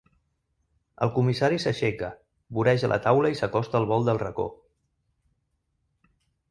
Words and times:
El 1.05 1.11
comissari 1.17 1.59
s'aixeca, 1.65 2.09
voreja 2.59 2.91
la 2.93 2.99
taula 3.07 3.33
i 3.35 3.39
s'acosta 3.41 3.81
al 3.83 3.87
bol 3.95 4.09
del 4.09 4.25
racó. 4.27 4.49